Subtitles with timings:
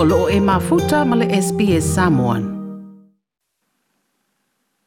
[0.00, 2.42] o loo e mafuta ma le SPS Samoan.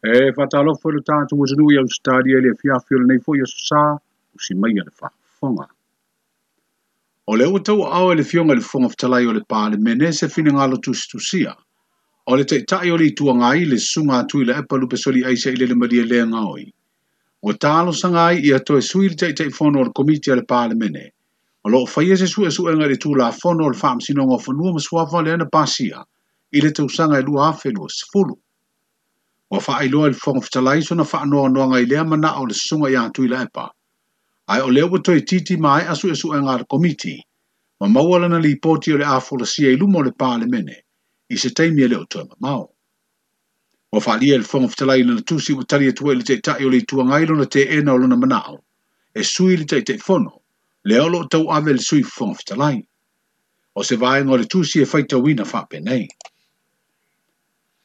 [0.03, 3.81] E whatalofo le tātou o zanui au stadia le fiafio le nei fo i asusā
[3.99, 5.67] o si mai le whafonga.
[7.27, 10.55] O le utau au le fionga le fonga fitalai o le pā mene se fina
[10.55, 11.57] ngalo tusitusia.
[12.31, 15.51] O le teitai o le itua ngai le sunga atui le epa lupe soli aise
[15.51, 16.69] ile le maria lea ngaoi.
[17.43, 21.11] O tālo sangai i atoe sui le teitai fono o le komiti le mene.
[21.63, 24.39] o loo faia e se sue suʻega e i le tulafono o le faamasinoga o
[24.39, 25.99] fanua ma suafa le ana pasia
[26.53, 28.33] i le tausaga e lua afelua sefulu
[29.51, 33.03] ua faailoa i le fofoga fetalais ona faanoanoaga i lea manaʻa o le sosoga iā
[33.13, 33.67] tui la epa
[34.55, 37.15] ae o lea ua toe titi ma e asu esuʻega a le komiti
[37.81, 40.75] ma maua lana lipoti o le afolasia i luma o le palemene
[41.29, 42.69] i se taimi e lē o toe mamao
[43.93, 46.65] ua faaalia i e le fofoga fetalai lana tusi ua tali atu ai le taʻitaʻi
[46.65, 48.57] o le ituagai lona teena o lona manaʻo
[49.13, 50.40] e sui i le taʻitaʻifono
[50.83, 52.83] le olo tau ave le sui whangawhitalai,
[53.77, 56.07] o se vai ngore tu si e whaitawina whapenei.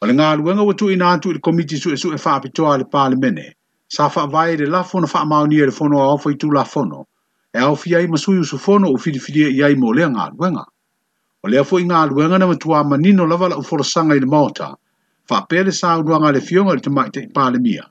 [0.00, 2.78] O le ngā luenga watu ina atu i komiti su e su e whapitoa
[3.10, 3.52] le mene,
[3.88, 7.06] sa vai le la fono fa maunia e le fono a ofa tu la fono,
[7.52, 10.64] e au fi i masui usu fono o whiriwhiria e ai mo lea ngā luenga.
[11.44, 14.72] O lea fo i ngā luenga na matua manino lava la uforosanga i le maota,
[15.48, 17.84] pele sa uruanga le fionga le tamaita i mia,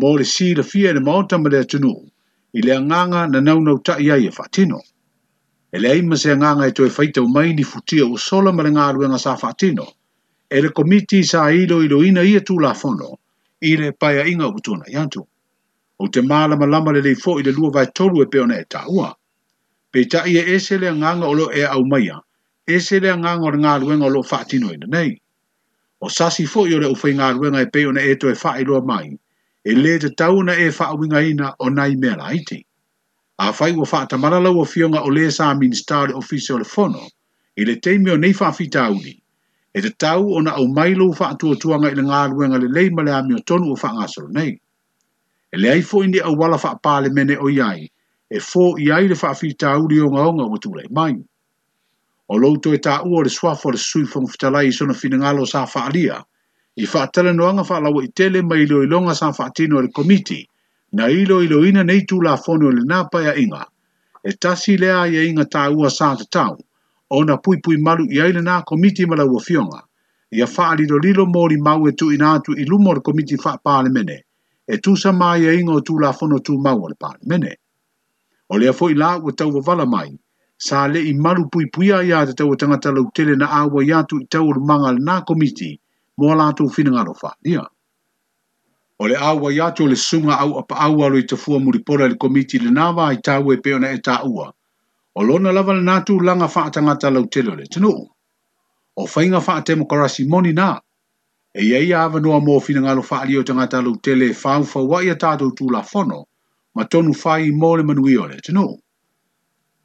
[0.00, 2.00] mo le si le fia i le maota ma le atunuu.
[2.52, 4.80] i le anganga na naunau ta iai e whatino.
[5.74, 8.70] E le aima se anganga e toi whaita mai ni futia o sola ma le
[8.72, 9.84] ngā sa whatino.
[10.50, 13.18] E le komiti sa ilo ilo ina ia tū la fono
[13.60, 14.96] i le paia inga o tūna i
[16.00, 19.12] O te mālama lama le leifo i le lua vai tolu e peona e tāua.
[19.90, 22.22] Pei ta ia e se le nganga o lo e au maia.
[22.66, 25.20] E se le anganga o le ngā ruenga o lo whatino ina nei.
[26.00, 29.18] O sasi fo i o le ufei ngā ruenga e peona e toi whaeroa mai
[29.70, 32.64] e le te tauna e awinga ina o nai mea laite.
[33.38, 37.00] A whai wa whaata maralau o fionga o le sa minister ofisio le fono,
[37.60, 39.14] i le teimio nei whaafita auni,
[39.74, 42.88] e te tau o na au mailo wha atua tuanga i le ngā le lei
[42.96, 44.56] male ami o tonu o wha ngāsaro nei.
[45.52, 47.84] E le aifo indi au wala wha apale mene o iai,
[48.30, 51.12] e fō iai le wha awhita auri o ngā onga o tūlei mai.
[52.32, 55.44] O louto e tā ua le swafo le sui fong fitalai i sona fina ngalo
[55.46, 56.24] sa wha alia,
[56.78, 60.40] i whaatala noanga whaalawa i tele mai ilo ilonga sa whaatino le komiti,
[60.94, 63.66] na ilo iloina nei tū la whono le nāpai a inga,
[64.24, 66.54] e tasi lea i a inga tā ua sā te tau,
[67.10, 69.80] o pui pui malu i aile nā komiti mala ua fionga,
[70.30, 74.22] i a whaalilo lilo mōri mau e tu inātu i lumo le komiti whaapāle mene,
[74.70, 77.56] e tū sa mai a inga o la fono tu mau le pāle mene.
[78.50, 80.14] O lea fo i lā ua tau wa vala mai,
[80.68, 83.82] sā le i malu pui pui a ya te tau tangata lau tele na āua
[83.84, 85.74] iatu i tau manga le nā komiti,
[86.18, 87.62] mō lātou whinanga no wha, ia.
[88.98, 92.16] O le awa iato le sunga au apa awa lo i te fua muripora le
[92.18, 94.48] komiti le nawa i tāu e peona e tāua.
[95.14, 97.92] O lona lava le nātou langa whaatangata lau telo le tino.
[98.98, 100.72] O whainga whaate mo karasi moni nā.
[101.54, 104.88] E iei awa noa mō whinanga lo whaari o tangata lau tele e whau whau
[104.94, 106.24] wai a tātou tū la whono,
[106.74, 108.66] ma tonu whai i mō le manui o le tino.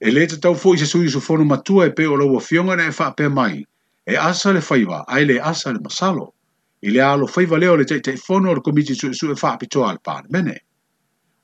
[0.01, 2.75] E le te tau fōi se sui su whono matua e peo lau a fionga
[2.75, 3.61] na e whaape mai
[4.05, 6.33] e asa le faiva ai le asa le masalo
[6.81, 9.55] i le alo faiva leo le teitei fono o le komiti su su e fa
[9.57, 10.57] pitoa le palemene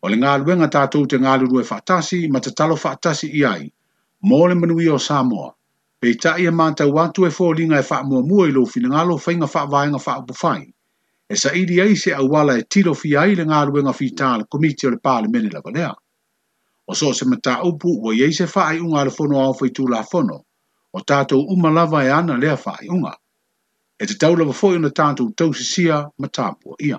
[0.01, 3.71] o le galuega tatou te galulue faatasi ma tatalo faatasi i ai
[4.27, 5.53] mo le manui o samoa
[6.01, 6.11] i
[6.45, 10.63] e matau atu e foliga e faamuamua i lou finagalo faiga faavaega faaupufai
[11.31, 14.85] e saʻili ai se a auala e tilofia ai le galuega fita a le komiti
[14.87, 15.93] o le palemene lavalea
[16.87, 19.53] o so o se mataupu ua i ai se faaiʻuga a le fono
[19.93, 20.43] la fono,
[20.93, 23.13] o tātou umalawa e ana lea whae unga.
[24.01, 26.97] E te tau lawa fōi na tātou tau sisia ma tāpua ia.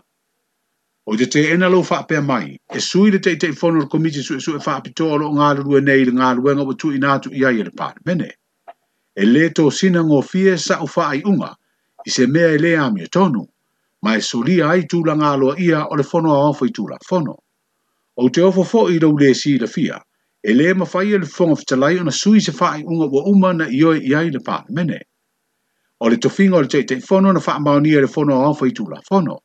[1.11, 4.37] O te te ena lau whaapea mai, e sui le te te whonor komiti su
[4.37, 7.43] e su e whaapito alo ngā rurua nei le ngā ruenga wa tui nātu i
[7.49, 8.29] ai le pāre mene.
[9.17, 11.55] E le e tō sina ngō fie sa o whaai unga,
[12.07, 13.43] i se mea e le ami e tonu,
[14.03, 17.01] ma e solia ai tūla ngā loa ia o le fono a ofo i tūla
[17.09, 17.37] whono.
[18.23, 19.99] O te ofo fō i le si la fia,
[20.43, 23.99] e lē mafai e le fofoga fetalai ona sui se faaiʻuga ua uma na ioe
[24.11, 24.99] i ai le palemene
[26.01, 29.37] o le tofiga o le taʻitaʻifono na faamaonia i le fonoaofa i tulafono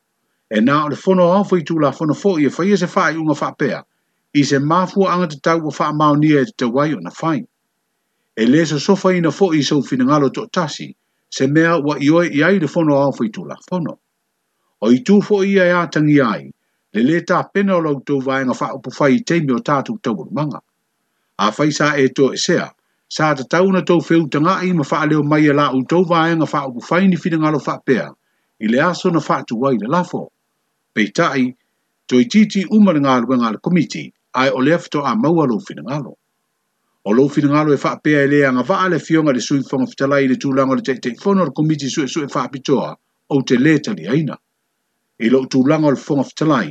[0.48, 3.82] e na o le fonoaofa i tulafono foʻi e faia e se faaiʻuga faapea
[4.34, 7.44] i se mafuaaga tatau ua faamaonia e tatau ai ona fai
[8.36, 10.88] e lē sosofa ina foʻi i sou finagalo toʻatasi
[11.30, 13.98] se mea ua ioe i ai le fonoaofa i tulafono
[14.80, 16.48] o itū foʻi ia ia tagia ai
[16.94, 20.60] le lē tapena o loutou vaega faaupufai i teimi o tatou taualumaga
[21.38, 22.70] a faisa e to e sea
[23.08, 26.32] sa ta tauna to feu tanga i ma fa leo mai la u to vae
[26.36, 28.08] nga fa u fa ni fina lo fa pea
[28.60, 30.32] i le aso na fa tu wai le lafo
[30.94, 31.54] pe tai
[32.08, 35.28] to i titi u ma nga lo nga komiti ai o lef to a ma
[35.28, 36.16] wa lo fina lo
[37.04, 39.60] o lo fina lo e fa pea le nga va le fio nga le sui
[39.62, 41.12] fo nga fitala i le tu langa le te
[41.54, 42.96] komiti su su e fa pitoa
[43.28, 44.36] o te le tali aina
[45.20, 46.64] i lo tu langa le fo nga fitala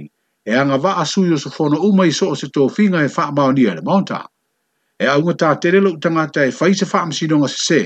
[0.43, 3.09] e anga va asu yo so fo nga u mai so se to finga e
[3.09, 4.25] fa ma le mountain
[4.99, 7.79] e aunga tā tere lo utangata e whai se wha amsino ngā se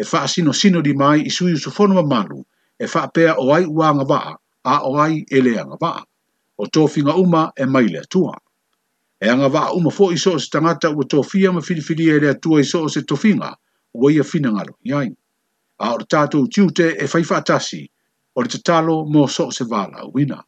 [0.00, 2.42] e wha sino sino di mai i sui usu whanua malu,
[2.78, 5.92] e wha pēa o ai ua ngā waa, a o ai e le a ngā
[6.62, 8.36] o tōwhinga uma e mai le atua.
[9.18, 12.20] E a ngā waa uma fō iso o se tangata ua tōwhia ma whiriwhiri e
[12.20, 13.52] le atua iso o se tōwhinga,
[13.94, 15.08] ua ia whina ngā lo iai.
[15.80, 17.40] A o tātou tiute e whai wha
[18.34, 20.38] o le tatalo mō so se wāla wina.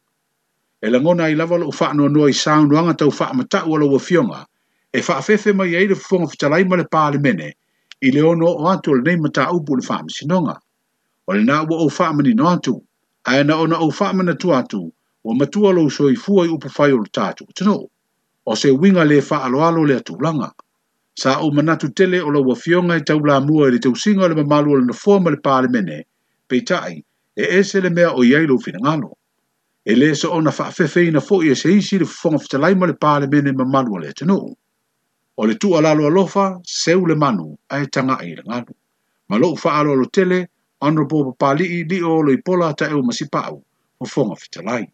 [0.81, 3.99] E langona i lavalo u wha anua noa i sāunuanga tau wha amatau ala ua
[3.99, 4.45] fionga,
[4.95, 7.47] e faafefe mai ai le fofoga fetalai ma le palemene
[8.01, 10.55] i le ono o atu o lenei mataupu o le faamasinoga
[11.27, 12.73] o lenā ua ou faamanino atu
[13.27, 14.81] ae na ona ou faamanatu atu
[15.25, 17.83] ua matua lou soifua i upu fai o le tatou tonuu
[18.45, 20.49] o se uiga lē faaaloalo le atulaga
[21.21, 24.71] sa ou manatu tele o laua fioga e taulamua i le tausiga o le mamalu
[24.71, 26.03] o le nofoa ma le palemene
[26.49, 27.03] peitaʻi
[27.35, 29.11] e ese le mea o i ai lou finagalo
[29.85, 33.51] e lē so ona faafefeina foʻi e se isi le fofoga fetalai ma le palemene
[33.51, 34.55] mamalu o le atunuu
[35.37, 38.73] o le tu alalo alofa seu le manu a e tanga e ranganu.
[39.29, 40.47] Ma lo ufa alo alo tele,
[40.79, 43.59] anropo papali i li o lo i pola ta eu masipa au,
[43.99, 44.87] o fonga fitalai.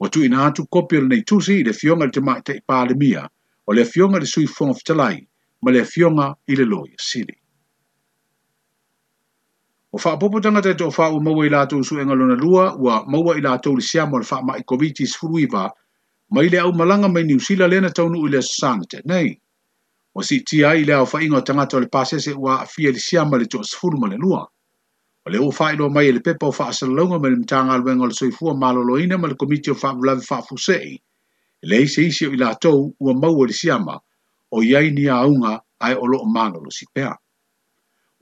[0.00, 3.28] Watu ina atu kopio le neitusi i le fionga le tema te ipa le mia,
[3.68, 5.28] o le fionga le sui fonga fitalai,
[5.62, 7.36] ma le fionga i le loi sili.
[9.94, 12.74] O faa popo tanga te o faa u maua i lato usu enga lona lua,
[12.76, 15.70] ua maua i lato li siamo le faa mai kovitis furuiva,
[16.34, 19.38] ma i le au malanga mai niusila lena taunu i le sasana te nei
[20.16, 22.98] o si ti ai le au whainga o tangata o le pasese ua fia li
[23.00, 24.46] siama le tos furu ma le lua.
[25.26, 27.72] O le fa ilo mai e le pepa o wha asa launga ma le mtanga
[27.74, 30.94] alwenga o le soifua ma lo loina ma le komiti o wha vlavi wha fusei.
[31.60, 34.00] E le isi isi o ila tau ua maua li siama
[34.56, 37.12] o iai ni aunga ai o loo mana lo si pea.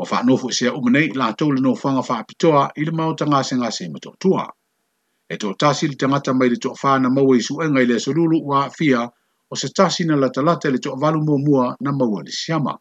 [0.00, 3.14] O wha nofu isi e a umanei la tau le no whanga apitoa ili mao
[3.14, 4.50] tanga se ngase ma tō tua.
[5.32, 8.66] E to tasi li tangata mai le tō whana maua isu enga ile solulu ua
[8.70, 8.70] fia ua
[9.06, 9.10] fia
[9.54, 12.32] o se tasi na lata lata e le toa valu mua mua na maua le
[12.42, 12.74] siama.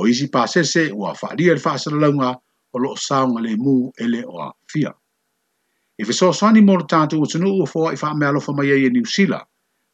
[0.00, 2.28] O isi pa sese ua whaaria le whaasalaunga
[2.74, 4.90] o lo saunga le mu ele o a fia.
[6.00, 8.70] E fe soa sani mora tātou o tunu ua fōa i wha mea lofa mai
[8.74, 9.46] e New Zealand,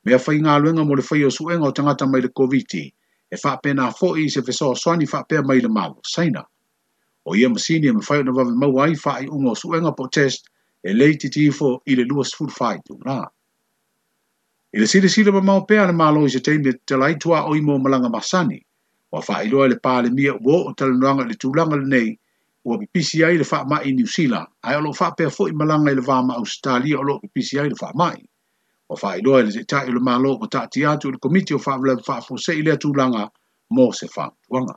[0.05, 2.89] mea whai ngā luenga mo le whai o suenga o tangata mai le COVID-19,
[3.33, 6.01] e wha pē nā fōi i se fe soa sani wha pē mai le mālo,
[6.15, 6.43] saina.
[7.29, 9.55] O ia masini e me whai o na wawe mau ai wha i unga o
[9.61, 10.49] suenga po test,
[10.83, 13.21] e leiti tifo i le luas furfai tu ngā.
[14.75, 17.43] I le sire sire ma mau pea le malo i se teimi te lai tua
[17.45, 18.59] o imo malanga masani,
[19.13, 21.85] wa wha i loa le pā le mia uo o tala nuanga le tūlanga le
[21.85, 22.19] nei,
[22.65, 25.53] ua pipisi ai le wha mai i New Zealand, ai alo wha pea fo i
[25.53, 28.17] malanga i le ma Australia o lo PCI le wha mai.
[28.89, 31.53] Wa wha i loa le zeta i le malo o ta ti atu le komiti
[31.53, 33.29] o wha vla wha fo se i le tūlanga
[33.77, 34.73] mo se wha tuanga.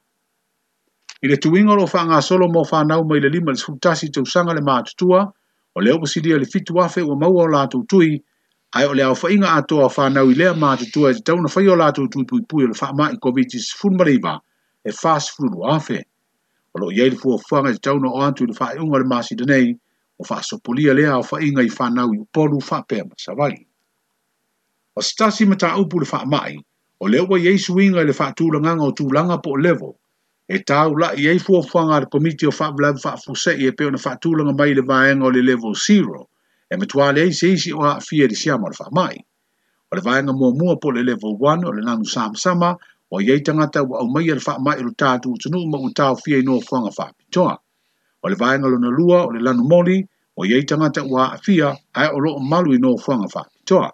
[1.24, 4.12] I le tuinga lo wha ngā solo mo wha nau mai le lima le sfutasi
[4.12, 5.24] tausanga le mātutua,
[5.74, 8.20] o le opasidia le fitu afe ua maua o lātou tui,
[8.76, 11.76] ai o le au whainga atoa whanau i lea mātutua e te tauna whai o
[11.80, 14.34] lātou tuipuipui o le whaama i COVID-19 mareiba
[14.84, 16.02] e fast food o afe.
[16.76, 19.38] O lo iei le fuafuanga i te tauna o antu i le whaeunga le māsi
[19.40, 19.70] denei
[20.20, 23.62] o whaasopolia lea o whainga i whanau i upolu whapea masawali.
[24.96, 26.08] O stasi mata upu le
[26.52, 26.60] i
[27.00, 29.96] o le ua iei suinga i le whaatulanganga o tūlanga po level
[30.50, 34.52] e tau la i ei fuafuanga le komiti o fo whaafusei e peo na whaatulanga
[34.52, 36.28] mai le vaenga o le level 0
[36.72, 39.18] e me tuale ei se isi o a fia di siama le whamai.
[39.92, 42.70] O le vaenga mua mua po le level 1 o le nanu samsama
[43.14, 46.14] o iei tangata wa au mai e le whamai ilo tātu o tunu ma utau
[46.24, 47.54] fia ino whanga whapitoa.
[48.24, 49.98] O le vaenga lona lua o le lanu moli
[50.40, 51.70] o iei tangata wa a fia
[52.00, 53.90] ai o loo malu ino whanga whapitoa.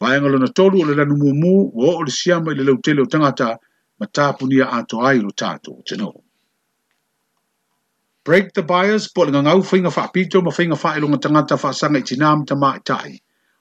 [0.00, 2.76] Vaenga lona tolu o le lanu mua mua o o le siama i le lau
[2.76, 3.48] o tangata
[3.98, 6.12] ma tāpunia ato ai ilo tātu o tunu
[8.30, 12.26] break the bias po le ngangau whainga whaapito ma whainga whaelonga tangata whaasanga i tina
[12.30, 13.18] amta maitai.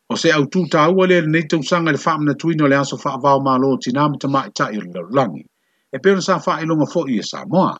[0.08, 3.42] O se au tūta aua le nei tau sanga le whaamna tuino le aso whaavau
[3.42, 5.44] maa loo tina amta maitai o le laurangi.
[5.92, 7.74] E peona sa whaelonga fo i e Samoa.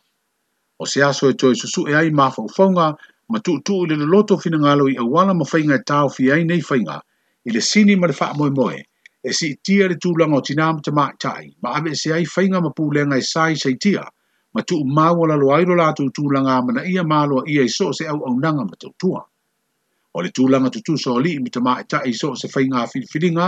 [0.80, 2.88] O se aso e toi susu e ai maa whaufaunga
[3.30, 6.42] ma tūtū i le loto whina ngalo i awala ma whainga e tau fi ai
[6.42, 6.98] nei whainga
[7.46, 8.82] i le sini ma le wha moe moe
[9.22, 12.74] e si tia le tūlanga o tina amta maitai ma ave se ai whainga ma
[12.74, 14.02] pūlenga e sai sei tia
[14.54, 17.44] ma tu mau la lo ai lo la tu tu langa ma na ia malo
[17.46, 19.22] ia so se au au nanga ma tu tua
[20.16, 22.64] o le tu langa tu tu so li mita ma ta i so se fai
[22.72, 23.46] nga fil filinga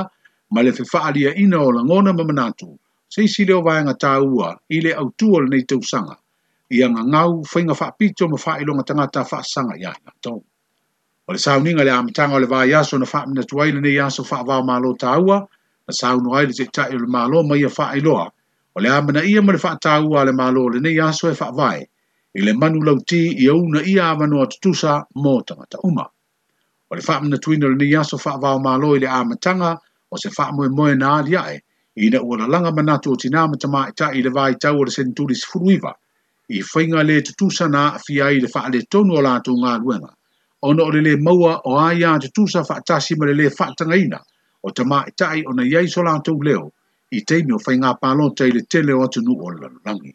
[0.55, 2.71] ma le fe faalia ina o la ngona ma manatu
[3.15, 6.15] se si leo vai nga taua i le au tu ol nei tu sanga
[6.77, 9.93] ia nga ngau fai nga fa pito ma fai lo nga tangata fa sanga ya
[10.05, 10.39] na tau
[11.27, 13.97] o le sauni nga le amitanga o le vai yaso na fa mina tuaila nei
[14.01, 15.37] yaso fa vau malo taua
[15.87, 18.27] na sauno ai le se ta i le malo ma ia fa iloa loa
[18.75, 21.85] o le amana ia ma le faatāua a le mālo le nei aso e faavae
[22.39, 26.05] i le manu lauti i auna ia avanoa tutusa mo tagata uma
[26.91, 29.77] o le faamanatuina lenei aso faavao malo i le amataga
[30.11, 31.55] o se faamoemoe na aliaʻe
[32.13, 35.35] na ua langa manatu o tinā ma tamaʻitaʻi i le vai vaitau o le senturi
[35.37, 35.93] sefuluiva
[36.49, 40.09] i faiga le tutusa na aafia ai i le tonu o latou galuega
[40.63, 44.19] ona o le le maua o a iā tutusa faatasi ma le lē faatagaina
[44.65, 46.73] o tamaʻitaʻi ona i ai so latou leo
[47.13, 50.13] i teimi o fai ngā pālo te ile tele o atu nu o lalangi.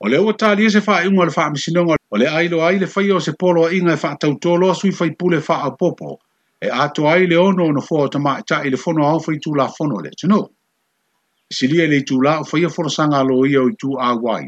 [0.00, 2.86] O le ua e se wha ingo le wha misinonga, o le ailo ai le
[2.86, 5.70] fai o se polo a inga e wha tau tolo sui fai pule wha a
[5.76, 6.18] popo,
[6.60, 9.68] e ato ai le ono ono fua o tamai ta ile fono au fai tula
[9.68, 10.50] fono le tino.
[11.48, 14.44] Silia le tula o fai a fono sanga lo ia o i tu a wai,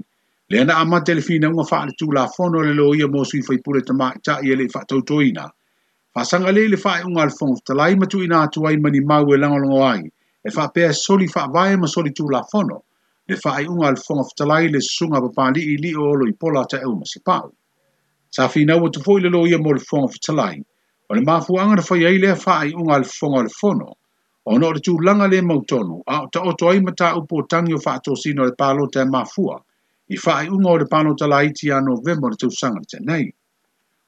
[0.50, 3.22] le ana a mate le fina unga wha le tula fono le lo ia mo
[3.24, 5.46] sui fai pule tamai ta ile wha tau toina.
[6.12, 9.36] Fasanga le le fai unga le fono, talai matu ina atu ai mani mau e
[9.38, 10.10] langolongo ai,
[10.46, 12.76] e fa pe soli fa vai ma soli tu la fono
[13.28, 16.24] le fa ai un alfo of talai le sunga pa pali i li o lo
[16.32, 17.20] i pola ta e uma si
[18.34, 20.62] sa fi na wo tu foi le lo i mo alfo of talai
[21.08, 23.96] o le mafu anga fa ye le fa ai un alfo al fono
[24.44, 27.42] o no le tu langa le mo tonu a ta o toi mata u po
[27.46, 29.44] tangi o fa to sino le palo te mafu
[30.08, 33.26] i fa ai un o le palo talai ti a november tu sanga te nei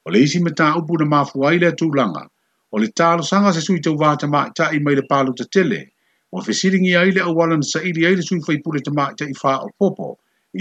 [0.05, 2.23] o le isi mata u po na mafu ai le tu langa
[2.73, 5.45] o le talo sanga se sui te wata ma ta i mai le palo te
[5.51, 5.81] tele
[6.31, 9.33] o fe siringi aile au wala na saili aile sui fai pule te maa i
[9.41, 10.07] faa o popo,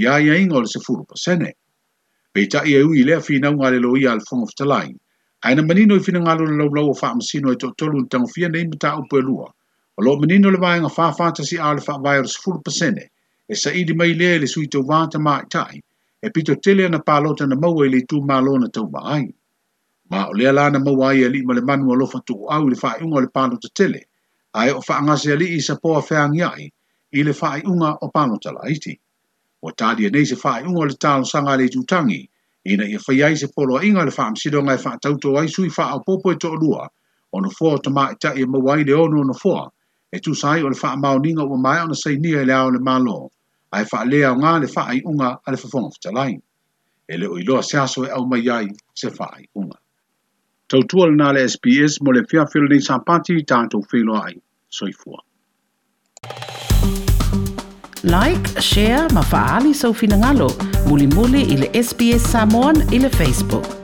[0.01, 1.53] i a ia ingo le se furu pa sene.
[2.33, 4.99] Pei ta i eui lea fina unga le loi al fong of the line,
[5.47, 8.49] aina manino i fina ngalo na laulau o faa masino e tok tolu ntang fia
[8.51, 9.47] na imita au pue lua,
[9.99, 12.71] o lo manino le vaenga faa fata si aale faa vaya le se furu pa
[12.81, 13.05] sene,
[13.49, 15.77] e saili mai lea le sui tau vata maa tai,
[16.23, 19.29] e pito tele na palota na maua i le tu maa lona tau maa ai.
[20.11, 22.71] Ma o lea lana maua ai e li ma le manua lofa tuku au i
[22.75, 24.07] le faa ingo le palota tele,
[24.59, 26.65] ae o faangase alii sa poa feangi ai
[27.19, 28.95] i le faa unga o pangota la iti.
[29.67, 32.23] O tali nei se faa unga le talo sanga le tutangi,
[32.73, 35.49] ina i faya i se polo a inga le faa msido ngai faa tauto ai
[35.55, 36.85] sui faa o popo e to olua,
[37.35, 39.71] o na fua o tama i tae mawai le ono o na fua,
[40.15, 42.71] e tu sai o le faa mao ninga o mai ona sei nia le ao
[42.75, 43.19] le malo,
[43.75, 46.35] ai faa lea o ngā le faa unga a le fafonga fitalai.
[47.13, 48.67] E le o iloa se aso e au mai ai
[49.01, 49.79] se faa unga
[50.71, 54.37] tautua lana le SPS mo le fiafil ni sapati tātou whilo ai.
[54.79, 55.19] Soifua.
[58.13, 60.49] Like, share, mafaali sau finangalo.
[60.89, 63.80] Muli muli ili SPS Samoan ili Facebook.